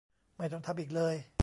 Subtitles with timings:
[0.37, 1.15] ไม่ต้องทำอีกเลย